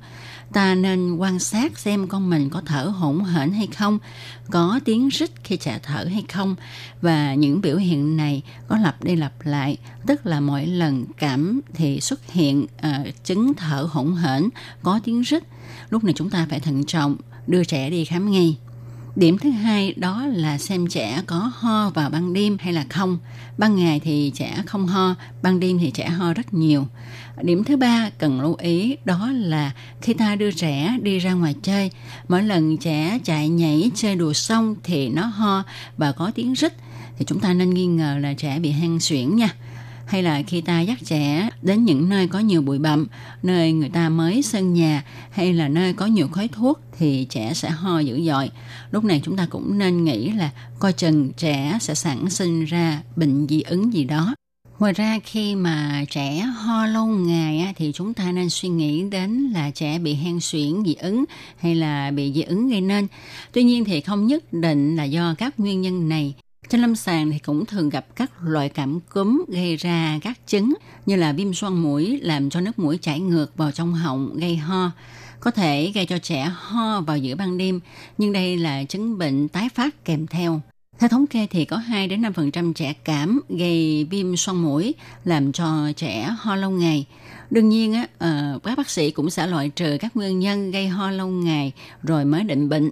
Ta 0.54 0.76
nên 0.76 1.16
quan 1.16 1.40
sát 1.40 1.78
xem 1.78 2.08
con 2.08 2.30
mình 2.30 2.50
có 2.50 2.62
thở 2.66 2.84
hổn 2.84 3.24
hển 3.24 3.52
hay 3.52 3.68
không, 3.68 4.00
có 4.52 4.80
tiếng 4.86 5.10
rít 5.10 5.32
khi 5.44 5.58
trẻ 5.58 5.80
thở 5.84 6.06
hay 6.12 6.24
không 6.34 6.56
và 7.02 7.34
những 7.34 7.62
biểu 7.62 7.78
hiện 7.78 8.18
này 8.18 8.42
có 8.68 8.78
lặp 8.78 9.04
đi 9.04 9.16
lặp 9.16 9.34
lại, 9.44 9.78
tức 10.08 10.26
là 10.26 10.40
mỗi 10.40 10.66
lần 10.66 11.06
cảm 11.18 11.62
thì 11.74 12.02
xuất 12.02 12.32
hiện 12.32 12.64
uh, 12.64 13.24
chứng 13.24 13.54
thở 13.54 13.88
hổn 13.92 14.16
hển, 14.16 14.50
có 14.84 15.00
tiếng 15.04 15.22
rít. 15.22 15.44
Lúc 15.90 16.04
này 16.04 16.14
chúng 16.14 16.30
ta 16.30 16.48
phải 16.50 16.60
thận 16.60 16.86
trọng, 16.86 17.16
đưa 17.48 17.64
trẻ 17.64 17.90
đi 17.90 18.06
khám 18.06 18.32
ngay. 18.32 18.58
Điểm 19.16 19.38
thứ 19.38 19.50
hai 19.50 19.94
đó 19.98 20.26
là 20.26 20.58
xem 20.58 20.88
trẻ 20.88 21.22
có 21.28 21.52
ho 21.56 21.90
vào 21.90 22.10
ban 22.10 22.34
đêm 22.34 22.58
hay 22.60 22.74
là 22.74 22.86
không. 22.90 23.18
Ban 23.58 23.76
ngày 23.76 24.00
thì 24.04 24.32
trẻ 24.36 24.64
không 24.66 24.88
ho, 24.88 25.16
ban 25.42 25.60
đêm 25.60 25.80
thì 25.80 25.92
trẻ 25.92 26.10
ho 26.10 26.34
rất 26.34 26.54
nhiều. 26.54 26.88
Điểm 27.42 27.64
thứ 27.64 27.78
ba 27.78 28.10
cần 28.18 28.42
lưu 28.42 28.56
ý 28.60 28.98
đó 29.06 29.32
là 29.32 29.72
khi 30.02 30.14
ta 30.14 30.36
đưa 30.36 30.52
trẻ 30.52 30.98
đi 31.02 31.20
ra 31.20 31.34
ngoài 31.34 31.56
chơi, 31.62 31.92
mỗi 32.28 32.44
lần 32.44 32.78
trẻ 32.78 33.20
chạy 33.24 33.50
nhảy 33.50 33.92
chơi 33.96 34.16
đùa 34.16 34.34
xong 34.34 34.76
thì 34.84 35.10
nó 35.10 35.26
ho 35.26 35.64
và 35.98 36.12
có 36.12 36.32
tiếng 36.36 36.54
rít 36.54 36.74
thì 37.18 37.26
chúng 37.26 37.40
ta 37.40 37.54
nên 37.54 37.70
nghi 37.70 37.86
ngờ 37.86 38.18
là 38.22 38.34
trẻ 38.34 38.60
bị 38.60 38.72
hen 38.72 39.00
suyễn 39.00 39.36
nha 39.36 39.50
hay 40.06 40.24
là 40.24 40.42
khi 40.48 40.62
ta 40.62 40.82
dắt 40.82 40.98
trẻ 41.06 41.50
đến 41.62 41.86
những 41.86 42.10
nơi 42.10 42.28
có 42.28 42.40
nhiều 42.40 42.62
bụi 42.62 42.80
bặm, 42.80 43.08
nơi 43.44 43.72
người 43.72 43.90
ta 43.90 44.10
mới 44.10 44.42
sân 44.42 44.74
nhà 44.74 45.04
hay 45.32 45.54
là 45.54 45.68
nơi 45.68 45.94
có 45.94 46.06
nhiều 46.06 46.28
khói 46.28 46.48
thuốc 46.48 46.80
thì 46.98 47.28
trẻ 47.30 47.54
sẽ 47.54 47.70
ho 47.70 48.00
dữ 48.00 48.22
dội. 48.26 48.52
Lúc 48.92 49.04
này 49.04 49.22
chúng 49.24 49.38
ta 49.38 49.48
cũng 49.50 49.78
nên 49.78 50.04
nghĩ 50.04 50.32
là 50.32 50.50
coi 50.80 50.94
chừng 50.94 51.32
trẻ 51.38 51.78
sẽ 51.82 51.96
sản 51.96 52.30
sinh 52.30 52.66
ra 52.66 53.02
bệnh 53.16 53.48
dị 53.48 53.62
ứng 53.62 53.94
gì 53.94 54.04
đó. 54.04 54.36
Ngoài 54.80 54.94
ra 54.94 55.20
khi 55.24 55.56
mà 55.56 56.06
trẻ 56.10 56.40
ho 56.40 56.86
lâu 56.86 57.06
ngày 57.06 57.74
thì 57.76 57.92
chúng 57.94 58.14
ta 58.14 58.32
nên 58.32 58.50
suy 58.50 58.70
nghĩ 58.70 59.10
đến 59.10 59.50
là 59.54 59.72
trẻ 59.72 60.00
bị 60.00 60.14
hen 60.14 60.40
suyễn 60.40 60.84
dị 60.86 60.94
ứng 60.94 61.26
hay 61.60 61.76
là 61.76 62.12
bị 62.12 62.34
dị 62.34 62.42
ứng 62.42 62.70
gây 62.70 62.82
nên. 62.82 63.08
Tuy 63.52 63.64
nhiên 63.64 63.86
thì 63.86 64.02
không 64.02 64.28
nhất 64.28 64.54
định 64.54 64.96
là 64.96 65.04
do 65.04 65.36
các 65.38 65.60
nguyên 65.60 65.82
nhân 65.82 66.10
này 66.10 66.34
trên 66.70 66.82
lâm 66.82 66.96
sàng 66.96 67.32
thì 67.32 67.40
cũng 67.40 67.66
thường 67.66 67.90
gặp 67.90 68.06
các 68.16 68.32
loại 68.44 68.70
cảm 68.70 69.00
cúm 69.00 69.46
gây 69.48 69.76
ra 69.76 70.20
các 70.22 70.48
chứng 70.48 70.74
như 71.06 71.16
là 71.16 71.34
viêm 71.34 71.54
xoang 71.54 71.84
mũi 71.84 72.20
làm 72.24 72.50
cho 72.50 72.62
nước 72.62 72.80
mũi 72.80 73.00
chảy 73.02 73.20
ngược 73.20 73.58
vào 73.58 73.72
trong 73.72 73.94
họng 73.94 74.38
gây 74.38 74.56
ho, 74.56 74.92
có 75.40 75.52
thể 75.52 75.92
gây 75.96 76.06
cho 76.06 76.18
trẻ 76.18 76.52
ho 76.56 77.02
vào 77.02 77.18
giữa 77.18 77.36
ban 77.36 77.58
đêm, 77.58 77.80
nhưng 78.18 78.34
đây 78.34 78.58
là 78.58 78.84
chứng 78.84 79.18
bệnh 79.18 79.48
tái 79.48 79.70
phát 79.70 80.06
kèm 80.06 80.28
theo. 80.28 80.62
Theo 81.00 81.10
thống 81.10 81.28
kê 81.28 81.48
thì 81.48 81.66
có 81.66 81.78
2 81.78 82.08
đến 82.08 82.22
5% 82.22 82.74
trẻ 82.74 82.94
cảm 83.04 83.42
gây 83.50 84.08
viêm 84.10 84.36
xoang 84.36 84.64
mũi 84.64 84.94
làm 85.24 85.52
cho 85.52 85.92
trẻ 85.96 86.36
ho 86.40 86.56
lâu 86.56 86.70
ngày. 86.70 87.06
Đương 87.50 87.70
nhiên 87.70 87.94
á, 87.94 88.08
ờ, 88.18 88.60
các 88.64 88.78
bác 88.78 88.90
sĩ 88.90 89.12
cũng 89.12 89.30
sẽ 89.30 89.48
loại 89.48 89.70
trừ 89.70 89.98
các 90.02 90.16
nguyên 90.16 90.40
nhân 90.40 90.72
gây 90.72 90.88
ho 90.88 91.12
lâu 91.12 91.28
ngày 91.28 91.72
rồi 92.04 92.26
mới 92.26 92.44
định 92.44 92.70
bệnh. 92.70 92.90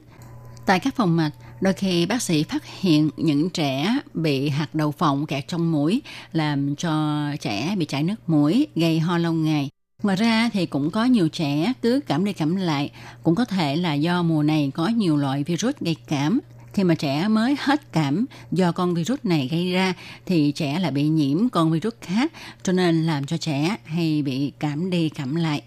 Tại 0.65 0.79
các 0.79 0.95
phòng 0.95 1.17
mạch, 1.17 1.31
đôi 1.61 1.73
khi 1.73 2.05
bác 2.05 2.21
sĩ 2.21 2.43
phát 2.43 2.63
hiện 2.79 3.09
những 3.17 3.49
trẻ 3.49 3.99
bị 4.13 4.49
hạt 4.49 4.75
đậu 4.75 4.91
phộng 4.91 5.25
kẹt 5.25 5.47
trong 5.47 5.71
mũi 5.71 6.01
làm 6.33 6.75
cho 6.75 7.23
trẻ 7.41 7.75
bị 7.77 7.85
chảy 7.85 8.03
nước 8.03 8.29
mũi 8.29 8.67
gây 8.75 8.99
ho 8.99 9.17
lâu 9.17 9.33
ngày. 9.33 9.69
Ngoài 10.03 10.15
ra 10.17 10.49
thì 10.53 10.65
cũng 10.65 10.91
có 10.91 11.05
nhiều 11.05 11.29
trẻ 11.29 11.73
cứ 11.81 11.99
cảm 12.07 12.25
đi 12.25 12.33
cảm 12.33 12.55
lại, 12.55 12.91
cũng 13.23 13.35
có 13.35 13.45
thể 13.45 13.75
là 13.75 13.93
do 13.93 14.23
mùa 14.23 14.43
này 14.43 14.71
có 14.73 14.87
nhiều 14.87 15.17
loại 15.17 15.43
virus 15.43 15.75
gây 15.79 15.95
cảm. 16.07 16.39
Khi 16.73 16.83
mà 16.83 16.95
trẻ 16.95 17.27
mới 17.27 17.55
hết 17.59 17.91
cảm 17.91 18.25
do 18.51 18.71
con 18.71 18.93
virus 18.93 19.19
này 19.23 19.49
gây 19.51 19.71
ra 19.71 19.93
thì 20.25 20.51
trẻ 20.51 20.79
lại 20.79 20.91
bị 20.91 21.03
nhiễm 21.03 21.49
con 21.49 21.71
virus 21.71 21.93
khác 22.01 22.31
cho 22.63 22.73
nên 22.73 23.05
làm 23.05 23.25
cho 23.25 23.37
trẻ 23.37 23.75
hay 23.85 24.21
bị 24.21 24.51
cảm 24.59 24.89
đi 24.89 25.09
cảm 25.09 25.35
lại. 25.35 25.61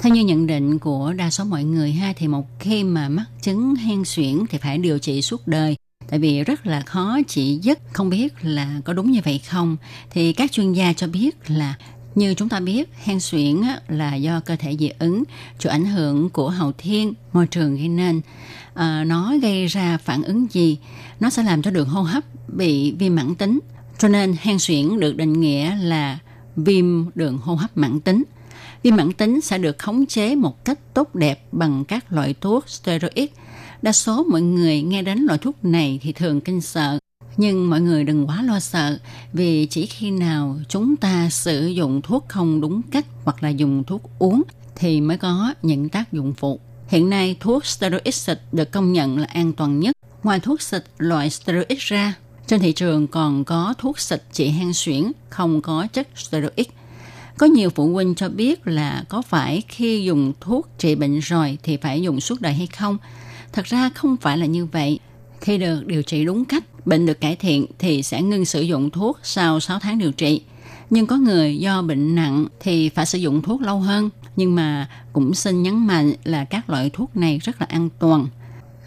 Theo 0.00 0.14
như 0.14 0.24
nhận 0.24 0.46
định 0.46 0.78
của 0.78 1.12
đa 1.12 1.30
số 1.30 1.44
mọi 1.44 1.64
người 1.64 1.92
ha 1.92 2.12
thì 2.16 2.28
một 2.28 2.46
khi 2.60 2.84
mà 2.84 3.08
mắc 3.08 3.24
chứng 3.42 3.74
hen 3.74 4.04
suyễn 4.04 4.38
thì 4.50 4.58
phải 4.58 4.78
điều 4.78 4.98
trị 4.98 5.22
suốt 5.22 5.48
đời. 5.48 5.76
Tại 6.08 6.18
vì 6.18 6.44
rất 6.44 6.66
là 6.66 6.80
khó 6.80 7.18
chỉ 7.28 7.58
dứt 7.62 7.78
không 7.92 8.10
biết 8.10 8.34
là 8.42 8.80
có 8.84 8.92
đúng 8.92 9.10
như 9.10 9.20
vậy 9.24 9.40
không. 9.48 9.76
Thì 10.10 10.32
các 10.32 10.52
chuyên 10.52 10.72
gia 10.72 10.92
cho 10.92 11.06
biết 11.06 11.36
là 11.50 11.74
như 12.14 12.34
chúng 12.34 12.48
ta 12.48 12.60
biết 12.60 12.88
hen 13.04 13.20
suyễn 13.20 13.62
là 13.88 14.14
do 14.14 14.40
cơ 14.40 14.56
thể 14.56 14.76
dị 14.76 14.90
ứng 14.98 15.24
chịu 15.58 15.72
ảnh 15.72 15.84
hưởng 15.84 16.30
của 16.30 16.50
hậu 16.50 16.72
thiên 16.78 17.14
môi 17.32 17.46
trường 17.46 17.76
gây 17.76 17.88
nên. 17.88 18.20
À, 18.74 19.04
nó 19.04 19.34
gây 19.42 19.66
ra 19.66 19.98
phản 19.98 20.22
ứng 20.22 20.46
gì? 20.50 20.78
Nó 21.20 21.30
sẽ 21.30 21.42
làm 21.42 21.62
cho 21.62 21.70
đường 21.70 21.88
hô 21.88 22.02
hấp 22.02 22.24
bị 22.48 22.92
viêm 22.92 23.14
mãn 23.14 23.34
tính. 23.34 23.58
Cho 23.98 24.08
nên 24.08 24.34
hen 24.40 24.58
suyễn 24.58 25.00
được 25.00 25.16
định 25.16 25.40
nghĩa 25.40 25.76
là 25.76 26.18
viêm 26.56 26.84
đường 27.14 27.38
hô 27.38 27.54
hấp 27.54 27.76
mãn 27.76 28.00
tính. 28.00 28.22
Viêm 28.82 28.96
mãn 28.96 29.12
tính 29.12 29.40
sẽ 29.40 29.58
được 29.58 29.78
khống 29.78 30.06
chế 30.06 30.34
một 30.34 30.64
cách 30.64 30.78
tốt 30.94 31.14
đẹp 31.14 31.44
bằng 31.52 31.84
các 31.84 32.12
loại 32.12 32.34
thuốc 32.40 32.68
steroid. 32.68 33.28
Đa 33.82 33.92
số 33.92 34.24
mọi 34.24 34.42
người 34.42 34.82
nghe 34.82 35.02
đến 35.02 35.18
loại 35.18 35.38
thuốc 35.38 35.64
này 35.64 35.98
thì 36.02 36.12
thường 36.12 36.40
kinh 36.40 36.60
sợ. 36.60 36.98
Nhưng 37.36 37.70
mọi 37.70 37.80
người 37.80 38.04
đừng 38.04 38.26
quá 38.26 38.42
lo 38.42 38.60
sợ 38.60 38.98
vì 39.32 39.66
chỉ 39.66 39.86
khi 39.86 40.10
nào 40.10 40.58
chúng 40.68 40.96
ta 40.96 41.30
sử 41.30 41.66
dụng 41.66 42.02
thuốc 42.02 42.24
không 42.28 42.60
đúng 42.60 42.82
cách 42.82 43.06
hoặc 43.24 43.42
là 43.42 43.48
dùng 43.48 43.84
thuốc 43.84 44.02
uống 44.18 44.42
thì 44.76 45.00
mới 45.00 45.16
có 45.16 45.54
những 45.62 45.88
tác 45.88 46.12
dụng 46.12 46.34
phụ. 46.34 46.60
Hiện 46.88 47.10
nay 47.10 47.36
thuốc 47.40 47.66
steroid 47.66 48.14
xịt 48.14 48.40
được 48.52 48.70
công 48.70 48.92
nhận 48.92 49.18
là 49.18 49.26
an 49.26 49.52
toàn 49.52 49.80
nhất. 49.80 49.96
Ngoài 50.22 50.40
thuốc 50.40 50.62
xịt 50.62 50.84
loại 50.98 51.30
steroid 51.30 51.78
ra, 51.78 52.14
trên 52.46 52.60
thị 52.60 52.72
trường 52.72 53.06
còn 53.06 53.44
có 53.44 53.74
thuốc 53.78 53.98
xịt 53.98 54.22
trị 54.32 54.48
hen 54.48 54.72
suyễn 54.72 55.12
không 55.30 55.62
có 55.62 55.86
chất 55.92 56.08
steroid 56.16 56.66
có 57.38 57.46
nhiều 57.46 57.70
phụ 57.70 57.92
huynh 57.92 58.14
cho 58.14 58.28
biết 58.28 58.66
là 58.66 59.04
có 59.08 59.22
phải 59.22 59.62
khi 59.68 60.04
dùng 60.04 60.32
thuốc 60.40 60.68
trị 60.78 60.94
bệnh 60.94 61.18
rồi 61.18 61.58
thì 61.62 61.76
phải 61.76 62.02
dùng 62.02 62.20
suốt 62.20 62.40
đời 62.40 62.52
hay 62.52 62.66
không? 62.66 62.98
Thật 63.52 63.64
ra 63.64 63.90
không 63.94 64.16
phải 64.16 64.38
là 64.38 64.46
như 64.46 64.66
vậy. 64.66 64.98
Khi 65.40 65.58
được 65.58 65.86
điều 65.86 66.02
trị 66.02 66.24
đúng 66.24 66.44
cách, 66.44 66.86
bệnh 66.86 67.06
được 67.06 67.20
cải 67.20 67.36
thiện 67.36 67.66
thì 67.78 68.02
sẽ 68.02 68.22
ngưng 68.22 68.44
sử 68.44 68.60
dụng 68.60 68.90
thuốc 68.90 69.18
sau 69.22 69.60
6 69.60 69.78
tháng 69.78 69.98
điều 69.98 70.12
trị. 70.12 70.42
Nhưng 70.90 71.06
có 71.06 71.16
người 71.16 71.58
do 71.58 71.82
bệnh 71.82 72.14
nặng 72.14 72.46
thì 72.60 72.88
phải 72.88 73.06
sử 73.06 73.18
dụng 73.18 73.42
thuốc 73.42 73.62
lâu 73.62 73.80
hơn. 73.80 74.10
Nhưng 74.36 74.54
mà 74.54 74.88
cũng 75.12 75.34
xin 75.34 75.62
nhấn 75.62 75.86
mạnh 75.86 76.12
là 76.24 76.44
các 76.44 76.70
loại 76.70 76.90
thuốc 76.92 77.16
này 77.16 77.38
rất 77.38 77.60
là 77.60 77.66
an 77.70 77.88
toàn. 77.98 78.26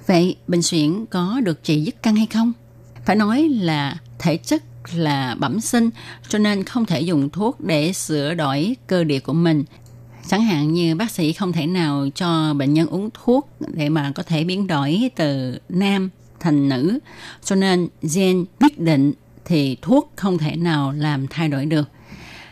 Vậy 0.07 0.35
bệnh 0.47 0.61
suyễn 0.61 1.05
có 1.05 1.41
được 1.43 1.63
trị 1.63 1.81
dứt 1.81 2.03
căng 2.03 2.15
hay 2.15 2.27
không? 2.33 2.53
Phải 3.05 3.15
nói 3.15 3.49
là 3.49 3.97
thể 4.19 4.37
chất 4.37 4.63
là 4.93 5.35
bẩm 5.39 5.59
sinh, 5.59 5.89
cho 6.29 6.39
nên 6.39 6.63
không 6.63 6.85
thể 6.85 7.01
dùng 7.01 7.29
thuốc 7.29 7.61
để 7.61 7.93
sửa 7.93 8.33
đổi 8.33 8.75
cơ 8.87 9.03
địa 9.03 9.19
của 9.19 9.33
mình. 9.33 9.63
Chẳng 10.27 10.41
hạn 10.41 10.73
như 10.73 10.95
bác 10.95 11.11
sĩ 11.11 11.33
không 11.33 11.51
thể 11.51 11.67
nào 11.67 12.07
cho 12.15 12.53
bệnh 12.53 12.73
nhân 12.73 12.87
uống 12.87 13.09
thuốc 13.13 13.49
để 13.59 13.89
mà 13.89 14.11
có 14.15 14.23
thể 14.23 14.43
biến 14.43 14.67
đổi 14.67 15.09
từ 15.15 15.59
nam 15.69 16.09
thành 16.39 16.69
nữ. 16.69 16.99
Cho 17.43 17.55
nên 17.55 17.87
gen 18.15 18.45
quyết 18.59 18.79
định 18.79 19.13
thì 19.45 19.77
thuốc 19.81 20.11
không 20.15 20.37
thể 20.37 20.55
nào 20.55 20.91
làm 20.91 21.27
thay 21.27 21.47
đổi 21.47 21.65
được. 21.65 21.89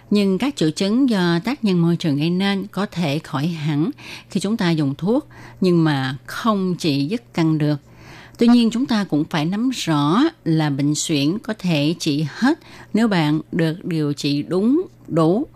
Nhưng 0.09 0.37
các 0.37 0.55
triệu 0.55 0.71
chứng 0.71 1.09
do 1.09 1.39
tác 1.43 1.63
nhân 1.63 1.81
môi 1.81 1.95
trường 1.95 2.17
gây 2.17 2.29
nên 2.29 2.67
có 2.67 2.85
thể 2.85 3.19
khỏi 3.19 3.47
hẳn 3.47 3.91
khi 4.29 4.39
chúng 4.39 4.57
ta 4.57 4.71
dùng 4.71 4.95
thuốc, 4.95 5.27
nhưng 5.61 5.83
mà 5.83 6.17
không 6.25 6.75
trị 6.75 7.05
dứt 7.05 7.33
căn 7.33 7.57
được. 7.57 7.75
Tuy 8.39 8.47
nhiên 8.47 8.71
chúng 8.71 8.85
ta 8.85 9.03
cũng 9.03 9.23
phải 9.29 9.45
nắm 9.45 9.69
rõ 9.69 10.23
là 10.43 10.69
bệnh 10.69 10.95
suyễn 10.95 11.39
có 11.39 11.53
thể 11.59 11.95
trị 11.99 12.25
hết 12.29 12.59
nếu 12.93 13.07
bạn 13.07 13.41
được 13.51 13.85
điều 13.85 14.13
trị 14.13 14.43
đúng, 14.43 14.87
đủ. 15.07 15.47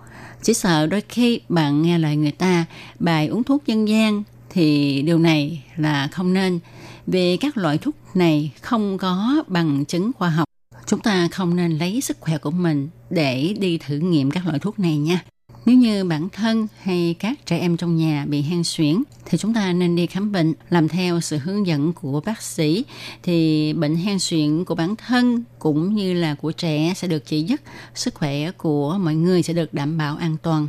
Chỉ 0.42 0.54
sợ 0.54 0.86
đôi 0.86 1.02
khi 1.10 1.40
bạn 1.50 1.82
nghe 1.82 1.98
lời 1.98 2.16
người 2.16 2.32
ta 2.32 2.66
bài 3.00 3.28
uống 3.28 3.44
thuốc 3.44 3.66
dân 3.66 3.88
gian 3.88 4.24
thì 4.50 5.02
điều 5.02 5.20
này 5.20 5.64
là 5.76 6.08
không 6.12 6.34
nên 6.34 6.60
vì 7.08 7.38
các 7.38 7.58
loại 7.58 7.78
thuốc 7.78 7.96
này 8.14 8.52
không 8.62 8.98
có 8.98 9.44
bằng 9.48 9.86
chứng 9.86 10.12
khoa 10.14 10.30
học. 10.30 10.48
Chúng 10.88 11.00
ta 11.00 11.28
không 11.32 11.56
nên 11.56 11.78
lấy 11.78 12.02
sức 12.02 12.18
khỏe 12.20 12.38
của 12.38 12.52
mình 12.52 12.90
để 13.10 13.56
đi 13.60 13.78
thử 13.78 13.98
nghiệm 13.98 14.32
các 14.32 14.46
loại 14.46 14.60
thuốc 14.60 14.80
này 14.80 14.98
nha. 14.98 15.24
Nếu 15.66 15.78
như 15.78 16.04
bản 16.04 16.30
thân 16.30 16.68
hay 16.82 17.16
các 17.20 17.46
trẻ 17.46 17.58
em 17.58 17.78
trong 17.78 17.96
nhà 17.96 18.26
bị 18.30 18.42
hen 18.42 18.64
suyễn 18.64 19.04
thì 19.26 19.38
chúng 19.38 19.54
ta 19.54 19.74
nên 19.74 19.96
đi 19.96 20.08
khám 20.08 20.32
bệnh 20.32 20.54
làm 20.70 20.88
theo 20.88 21.22
sự 21.22 21.38
hướng 21.38 21.68
dẫn 21.68 21.94
của 21.94 22.22
bác 22.26 22.42
sĩ 22.42 22.86
thì 23.24 23.74
bệnh 23.74 23.96
hen 23.96 24.20
suyễn 24.20 24.66
của 24.66 24.76
bản 24.76 24.96
thân 24.96 25.44
cũng 25.60 25.96
như 25.96 26.14
là 26.14 26.36
của 26.36 26.52
trẻ 26.52 26.94
sẽ 26.96 27.08
được 27.08 27.26
trị 27.26 27.42
dứt, 27.44 27.62
sức 27.96 28.14
khỏe 28.14 28.52
của 28.52 28.98
mọi 28.98 29.16
người 29.16 29.44
sẽ 29.44 29.54
được 29.54 29.74
đảm 29.74 29.98
bảo 29.98 30.18
an 30.18 30.38
toàn. 30.42 30.68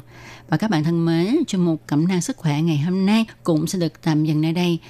Và 0.49 0.57
các 0.57 0.71
bạn 0.71 0.85
thân 0.85 1.05
mến, 1.05 1.37
chuyên 1.47 1.65
mục 1.65 1.83
Cẩm 1.87 2.09
nang 2.09 2.21
sức 2.21 2.37
khỏe 2.37 2.63
ngày 2.63 2.79
hôm 2.79 3.07
nay 3.07 3.27
cũng 3.43 3.67
sẽ 3.67 3.79
được 3.79 4.03
tạm 4.03 4.25
dừng 4.25 4.41
nơi 4.41 4.53
đây. 4.53 4.79